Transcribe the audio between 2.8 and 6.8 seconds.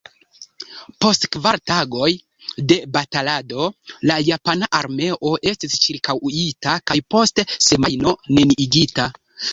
batalado la japana armeo estis ĉirkaŭita